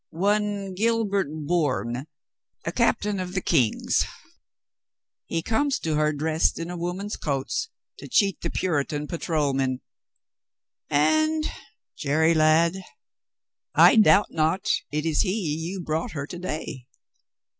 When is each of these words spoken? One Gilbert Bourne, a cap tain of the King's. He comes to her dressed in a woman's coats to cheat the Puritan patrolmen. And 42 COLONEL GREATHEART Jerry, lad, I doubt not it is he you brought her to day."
One 0.09 0.73
Gilbert 0.73 1.27
Bourne, 1.31 2.07
a 2.65 2.71
cap 2.71 3.01
tain 3.01 3.19
of 3.19 3.33
the 3.35 3.39
King's. 3.41 4.03
He 5.27 5.43
comes 5.43 5.77
to 5.77 5.93
her 5.93 6.11
dressed 6.11 6.57
in 6.57 6.71
a 6.71 6.75
woman's 6.75 7.15
coats 7.15 7.69
to 7.99 8.07
cheat 8.07 8.41
the 8.41 8.49
Puritan 8.49 9.05
patrolmen. 9.05 9.81
And 10.89 11.43
42 11.45 11.49
COLONEL 11.51 11.53
GREATHEART 11.53 11.55
Jerry, 11.99 12.33
lad, 12.33 12.75
I 13.75 13.95
doubt 13.97 14.31
not 14.31 14.71
it 14.91 15.05
is 15.05 15.21
he 15.21 15.33
you 15.37 15.79
brought 15.81 16.13
her 16.13 16.25
to 16.25 16.39
day." 16.39 16.87